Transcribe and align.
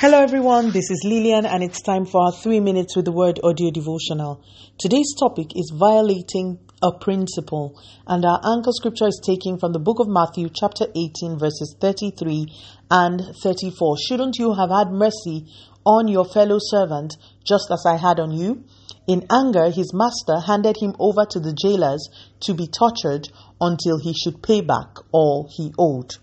Hello, 0.00 0.18
everyone. 0.22 0.70
This 0.70 0.90
is 0.90 1.04
Lillian, 1.04 1.44
and 1.44 1.62
it's 1.62 1.82
time 1.82 2.06
for 2.06 2.22
our 2.22 2.32
three 2.32 2.58
minutes 2.58 2.96
with 2.96 3.04
the 3.04 3.12
word 3.12 3.38
audio 3.44 3.70
devotional. 3.70 4.42
Today's 4.78 5.14
topic 5.20 5.48
is 5.54 5.74
violating 5.78 6.58
a 6.82 6.90
principle, 6.98 7.78
and 8.06 8.24
our 8.24 8.40
anchor 8.42 8.72
scripture 8.72 9.08
is 9.08 9.20
taken 9.22 9.58
from 9.58 9.74
the 9.74 9.78
book 9.78 10.00
of 10.00 10.08
Matthew, 10.08 10.48
chapter 10.48 10.86
18, 10.96 11.38
verses 11.38 11.76
33 11.78 12.46
and 12.90 13.20
34. 13.42 13.96
Shouldn't 14.08 14.38
you 14.38 14.54
have 14.54 14.70
had 14.70 14.88
mercy 14.90 15.44
on 15.84 16.08
your 16.08 16.24
fellow 16.24 16.56
servant 16.58 17.18
just 17.44 17.70
as 17.70 17.84
I 17.86 17.98
had 17.98 18.18
on 18.18 18.32
you? 18.32 18.64
In 19.06 19.26
anger, 19.30 19.68
his 19.68 19.92
master 19.92 20.40
handed 20.46 20.78
him 20.80 20.94
over 20.98 21.26
to 21.28 21.40
the 21.40 21.52
jailers 21.52 22.08
to 22.44 22.54
be 22.54 22.66
tortured 22.66 23.28
until 23.60 23.98
he 23.98 24.14
should 24.14 24.42
pay 24.42 24.62
back 24.62 24.96
all 25.12 25.46
he 25.54 25.74
owed. 25.78 26.14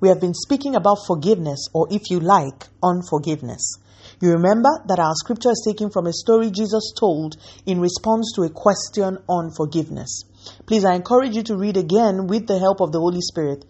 We 0.00 0.08
have 0.08 0.20
been 0.20 0.34
speaking 0.34 0.74
about 0.74 1.06
forgiveness, 1.06 1.68
or 1.72 1.88
if 1.90 2.10
you 2.10 2.20
like, 2.20 2.68
unforgiveness. 2.82 3.78
You 4.20 4.32
remember 4.32 4.70
that 4.86 4.98
our 4.98 5.14
scripture 5.14 5.50
is 5.50 5.64
taken 5.66 5.90
from 5.90 6.06
a 6.06 6.12
story 6.12 6.50
Jesus 6.50 6.92
told 6.98 7.36
in 7.66 7.80
response 7.80 8.32
to 8.36 8.42
a 8.42 8.50
question 8.50 9.18
on 9.28 9.50
forgiveness. 9.50 10.24
Please, 10.66 10.84
I 10.84 10.94
encourage 10.94 11.34
you 11.34 11.42
to 11.44 11.56
read 11.56 11.76
again 11.76 12.26
with 12.26 12.46
the 12.46 12.58
help 12.58 12.80
of 12.80 12.92
the 12.92 13.00
Holy 13.00 13.20
Spirit 13.20 13.64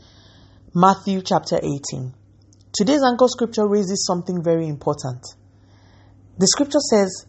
Matthew 0.75 1.23
chapter 1.23 1.57
18. 1.57 2.13
Today's 2.73 3.03
anchor 3.05 3.29
scripture 3.29 3.69
raises 3.69 4.05
something 4.05 4.43
very 4.43 4.67
important. 4.67 5.23
The 6.37 6.49
scripture 6.49 6.81
says, 6.81 7.27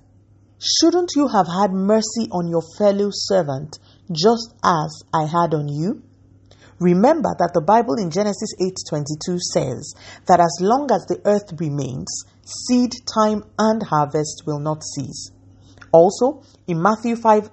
Shouldn't 0.57 1.11
you 1.15 1.27
have 1.27 1.45
had 1.47 1.71
mercy 1.71 2.27
on 2.31 2.47
your 2.47 2.63
fellow 2.77 3.09
servant 3.11 3.77
just 4.11 4.55
as 4.63 5.03
I 5.13 5.25
had 5.25 5.53
on 5.53 5.67
you? 5.67 6.01
Remember 6.79 7.29
that 7.39 7.51
the 7.53 7.61
Bible 7.61 7.95
in 7.95 8.11
Genesis 8.11 8.51
8:22 8.59 9.39
says 9.39 9.93
that 10.27 10.39
as 10.39 10.57
long 10.59 10.91
as 10.91 11.05
the 11.07 11.21
earth 11.25 11.53
remains, 11.59 12.25
seed 12.43 12.91
time 13.13 13.43
and 13.57 13.81
harvest 13.83 14.43
will 14.45 14.59
not 14.59 14.83
cease. 14.83 15.31
Also, 15.91 16.43
in 16.67 16.81
Matthew 16.81 17.15
5 17.15 17.49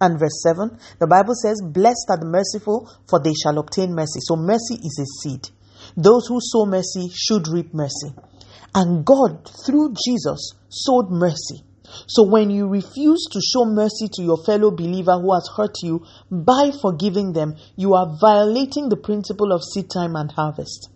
and 0.00 0.18
verse 0.18 0.42
7, 0.42 0.78
the 1.00 1.08
Bible 1.08 1.34
says, 1.34 1.60
Blessed 1.62 2.06
are 2.08 2.18
the 2.18 2.26
merciful, 2.26 2.88
for 3.08 3.20
they 3.20 3.34
shall 3.34 3.58
obtain 3.58 3.92
mercy. 3.92 4.20
So, 4.22 4.36
mercy 4.36 4.76
is 4.76 4.98
a 5.00 5.06
seed. 5.20 5.48
Those 5.96 6.26
who 6.28 6.38
sow 6.40 6.66
mercy 6.66 7.08
should 7.12 7.48
reap 7.48 7.74
mercy. 7.74 8.14
And 8.74 9.04
God, 9.04 9.48
through 9.66 9.94
Jesus, 10.06 10.54
sowed 10.68 11.10
mercy. 11.10 11.64
So 12.06 12.24
when 12.24 12.50
you 12.50 12.68
refuse 12.68 13.26
to 13.32 13.40
show 13.40 13.64
mercy 13.64 14.08
to 14.14 14.22
your 14.22 14.42
fellow 14.44 14.70
believer 14.70 15.18
who 15.18 15.32
has 15.34 15.48
hurt 15.56 15.76
you 15.82 16.04
by 16.30 16.70
forgiving 16.80 17.32
them, 17.32 17.56
you 17.76 17.94
are 17.94 18.16
violating 18.20 18.88
the 18.88 18.96
principle 18.96 19.52
of 19.52 19.62
seed 19.62 19.90
time 19.90 20.16
and 20.16 20.30
harvest. 20.32 20.88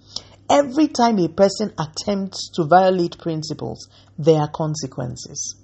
Every 0.51 0.89
time 0.89 1.19
a 1.19 1.29
person 1.29 1.73
attempts 1.79 2.51
to 2.55 2.65
violate 2.65 3.19
principles, 3.19 3.89
there 4.19 4.41
are 4.41 4.51
consequences. 4.51 5.57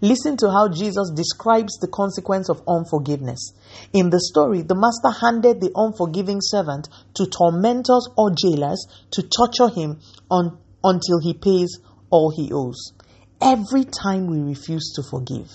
Listen 0.00 0.36
to 0.38 0.50
how 0.50 0.68
Jesus 0.68 1.10
describes 1.14 1.78
the 1.78 1.88
consequence 1.88 2.48
of 2.48 2.62
unforgiveness. 2.66 3.52
In 3.92 4.10
the 4.10 4.20
story, 4.20 4.62
the 4.62 4.74
master 4.74 5.10
handed 5.20 5.60
the 5.60 5.72
unforgiving 5.74 6.40
servant 6.40 6.88
to 7.14 7.26
tormentors 7.26 8.08
or 8.16 8.30
jailers 8.30 8.86
to 9.12 9.22
torture 9.22 9.68
him 9.74 10.00
on, 10.30 10.58
until 10.82 11.18
he 11.20 11.34
pays 11.34 11.78
all 12.10 12.30
he 12.30 12.52
owes 12.52 12.92
every 13.40 13.84
time 13.84 14.26
we 14.26 14.40
refuse 14.40 14.92
to 14.96 15.02
forgive. 15.02 15.50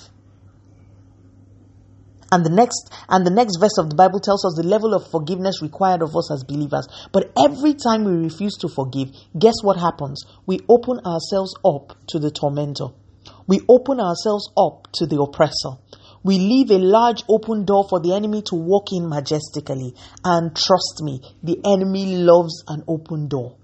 And 2.31 2.45
the 2.45 2.49
next 2.49 2.89
and 3.09 3.25
the 3.25 3.31
next 3.31 3.57
verse 3.59 3.77
of 3.77 3.89
the 3.89 3.95
Bible 3.95 4.21
tells 4.21 4.45
us 4.45 4.55
the 4.55 4.63
level 4.63 4.93
of 4.93 5.11
forgiveness 5.11 5.61
required 5.61 6.01
of 6.01 6.15
us 6.15 6.31
as 6.31 6.45
believers. 6.45 6.87
But 7.11 7.31
every 7.37 7.73
time 7.73 8.05
we 8.05 8.13
refuse 8.13 8.55
to 8.61 8.69
forgive, 8.69 9.11
guess 9.37 9.55
what 9.61 9.75
happens? 9.75 10.23
We 10.45 10.61
open 10.69 11.01
ourselves 11.05 11.53
up 11.65 11.97
to 12.07 12.19
the 12.19 12.31
tormentor. 12.31 12.95
We 13.47 13.59
open 13.67 13.99
ourselves 13.99 14.49
up 14.55 14.87
to 14.93 15.05
the 15.05 15.21
oppressor. 15.21 15.75
We 16.23 16.37
leave 16.37 16.71
a 16.71 16.77
large 16.77 17.23
open 17.27 17.65
door 17.65 17.85
for 17.89 17.99
the 17.99 18.13
enemy 18.13 18.43
to 18.43 18.55
walk 18.55 18.93
in 18.93 19.09
majestically. 19.09 19.93
And 20.23 20.55
trust 20.55 21.01
me, 21.01 21.19
the 21.43 21.59
enemy 21.65 22.15
loves 22.15 22.63
an 22.67 22.83
open 22.87 23.27
door. 23.27 23.57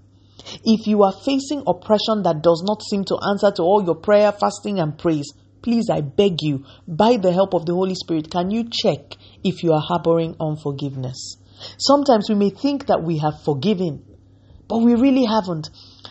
If 0.64 0.86
you 0.86 1.02
are 1.02 1.12
facing 1.12 1.62
oppression 1.66 2.22
that 2.22 2.42
does 2.42 2.62
not 2.66 2.82
seem 2.82 3.04
to 3.04 3.18
answer 3.30 3.50
to 3.52 3.62
all 3.62 3.84
your 3.84 3.96
prayer, 3.96 4.32
fasting, 4.32 4.80
and 4.80 4.98
praise, 4.98 5.32
please, 5.62 5.90
I 5.90 6.00
beg 6.00 6.42
you, 6.42 6.64
by 6.86 7.16
the 7.16 7.32
help 7.32 7.54
of 7.54 7.66
the 7.66 7.74
Holy 7.74 7.94
Spirit, 7.94 8.30
can 8.30 8.50
you 8.50 8.68
check 8.70 9.16
if 9.44 9.62
you 9.62 9.72
are 9.72 9.82
harboring 9.82 10.36
unforgiveness? 10.40 11.36
Sometimes 11.78 12.28
we 12.28 12.34
may 12.34 12.50
think 12.50 12.86
that 12.86 13.02
we 13.02 13.18
have 13.18 13.42
forgiven, 13.42 14.04
but 14.68 14.78
we 14.78 14.94
really 14.94 15.24
haven't. 15.24 15.70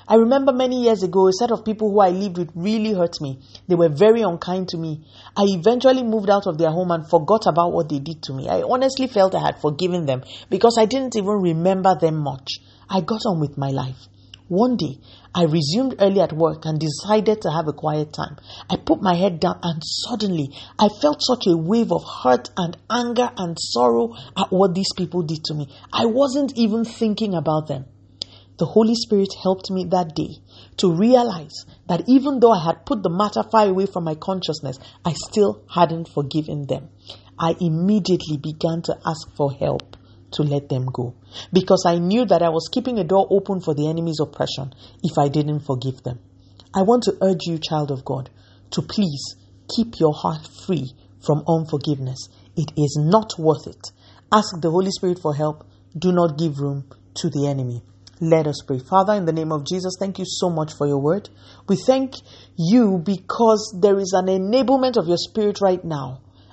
I 0.09 0.15
remember 0.15 0.53
many 0.53 0.83
years 0.83 1.03
ago, 1.03 1.27
a 1.27 1.33
set 1.33 1.51
of 1.51 1.65
people 1.65 1.91
who 1.91 1.99
I 1.99 2.09
lived 2.09 2.37
with 2.37 2.51
really 2.55 2.93
hurt 2.93 3.19
me. 3.19 3.39
They 3.67 3.75
were 3.75 3.89
very 3.89 4.21
unkind 4.21 4.69
to 4.69 4.77
me. 4.77 5.05
I 5.35 5.43
eventually 5.47 6.03
moved 6.03 6.29
out 6.29 6.47
of 6.47 6.57
their 6.57 6.71
home 6.71 6.91
and 6.91 7.09
forgot 7.09 7.45
about 7.45 7.73
what 7.73 7.89
they 7.89 7.99
did 7.99 8.21
to 8.23 8.33
me. 8.33 8.47
I 8.47 8.61
honestly 8.61 9.07
felt 9.07 9.35
I 9.35 9.41
had 9.45 9.59
forgiven 9.61 10.05
them 10.05 10.23
because 10.49 10.77
I 10.79 10.85
didn't 10.85 11.15
even 11.17 11.41
remember 11.41 11.95
them 11.99 12.17
much. 12.23 12.59
I 12.89 13.01
got 13.01 13.21
on 13.25 13.39
with 13.41 13.57
my 13.57 13.69
life. 13.69 14.07
One 14.49 14.77
day, 14.77 14.99
I 15.35 15.43
resumed 15.43 15.95
early 15.99 16.21
at 16.21 16.31
work 16.31 16.63
and 16.65 16.79
decided 16.79 17.41
to 17.41 17.51
have 17.51 17.67
a 17.67 17.73
quiet 17.73 18.13
time. 18.13 18.37
I 18.69 18.77
put 18.77 19.01
my 19.01 19.15
head 19.15 19.41
down 19.41 19.59
and 19.61 19.81
suddenly 19.83 20.55
I 20.79 20.87
felt 20.87 21.21
such 21.21 21.47
a 21.47 21.57
wave 21.57 21.91
of 21.91 22.05
hurt 22.23 22.49
and 22.55 22.77
anger 22.89 23.29
and 23.35 23.57
sorrow 23.59 24.13
at 24.37 24.51
what 24.51 24.73
these 24.73 24.93
people 24.95 25.21
did 25.21 25.43
to 25.45 25.53
me. 25.53 25.67
I 25.91 26.05
wasn't 26.05 26.53
even 26.55 26.85
thinking 26.85 27.33
about 27.33 27.67
them. 27.67 27.87
The 28.57 28.67
Holy 28.67 28.95
Spirit 28.95 29.33
helped 29.43 29.69
me 29.69 29.83
that 29.91 30.15
day 30.15 30.37
to 30.77 30.91
realize 30.91 31.65
that 31.87 32.07
even 32.07 32.39
though 32.39 32.53
I 32.53 32.63
had 32.63 32.85
put 32.85 33.03
the 33.03 33.09
matter 33.09 33.43
far 33.43 33.67
away 33.67 33.85
from 33.85 34.05
my 34.05 34.15
consciousness, 34.15 34.79
I 35.03 35.11
still 35.13 35.61
hadn't 35.69 36.07
forgiven 36.07 36.67
them. 36.67 36.89
I 37.37 37.55
immediately 37.59 38.37
began 38.37 38.81
to 38.83 38.97
ask 39.05 39.35
for 39.35 39.51
help 39.51 39.97
to 40.31 40.43
let 40.43 40.69
them 40.69 40.85
go 40.91 41.15
because 41.53 41.83
I 41.87 41.97
knew 41.97 42.25
that 42.25 42.41
I 42.41 42.49
was 42.49 42.69
keeping 42.71 42.99
a 42.99 43.03
door 43.03 43.27
open 43.29 43.61
for 43.61 43.73
the 43.73 43.87
enemy's 43.87 44.19
oppression 44.21 44.73
if 45.03 45.17
I 45.17 45.29
didn't 45.29 45.61
forgive 45.61 46.03
them. 46.03 46.19
I 46.75 46.81
want 46.81 47.03
to 47.03 47.17
urge 47.21 47.45
you, 47.45 47.57
child 47.57 47.91
of 47.91 48.03
God, 48.03 48.29
to 48.71 48.81
please 48.81 49.35
keep 49.73 49.99
your 49.99 50.13
heart 50.13 50.47
free 50.65 50.93
from 51.25 51.43
unforgiveness. 51.47 52.29
It 52.55 52.71
is 52.77 52.97
not 52.99 53.33
worth 53.37 53.67
it. 53.67 53.91
Ask 54.31 54.59
the 54.61 54.71
Holy 54.71 54.91
Spirit 54.91 55.19
for 55.19 55.33
help. 55.33 55.65
Do 55.97 56.11
not 56.11 56.37
give 56.37 56.59
room 56.59 56.85
to 57.15 57.29
the 57.29 57.47
enemy. 57.47 57.81
Let 58.19 58.47
us 58.47 58.61
pray. 58.65 58.79
Father, 58.79 59.13
in 59.13 59.25
the 59.25 59.33
name 59.33 59.51
of 59.51 59.65
Jesus, 59.65 59.95
thank 59.99 60.19
you 60.19 60.25
so 60.27 60.49
much 60.49 60.73
for 60.73 60.87
your 60.87 60.99
word. 60.99 61.29
We 61.67 61.75
thank 61.75 62.15
you 62.57 63.01
because 63.03 63.77
there 63.79 63.99
is 63.99 64.13
an 64.13 64.25
enablement 64.25 64.97
of 64.97 65.07
your 65.07 65.17
spirit 65.17 65.59
right 65.61 65.83
now 65.83 66.21